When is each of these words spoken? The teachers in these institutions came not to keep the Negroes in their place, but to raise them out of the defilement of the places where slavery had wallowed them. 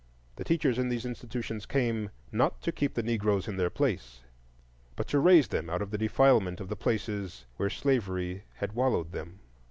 The 0.37 0.43
teachers 0.43 0.79
in 0.79 0.89
these 0.89 1.05
institutions 1.05 1.67
came 1.67 2.09
not 2.31 2.59
to 2.63 2.71
keep 2.71 2.95
the 2.95 3.03
Negroes 3.03 3.47
in 3.47 3.57
their 3.57 3.69
place, 3.69 4.21
but 4.95 5.07
to 5.09 5.19
raise 5.19 5.49
them 5.49 5.69
out 5.69 5.83
of 5.83 5.91
the 5.91 5.97
defilement 5.99 6.59
of 6.59 6.69
the 6.69 6.75
places 6.75 7.45
where 7.57 7.69
slavery 7.69 8.45
had 8.55 8.73
wallowed 8.73 9.11
them. 9.11 9.41